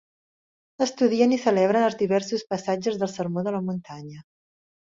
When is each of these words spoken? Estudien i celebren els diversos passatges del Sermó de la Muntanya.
Estudien 0.85 1.35
i 1.37 1.39
celebren 1.43 1.85
els 1.89 1.99
diversos 2.01 2.47
passatges 2.55 3.01
del 3.03 3.15
Sermó 3.15 3.45
de 3.49 3.57
la 3.59 3.63
Muntanya. 3.69 4.27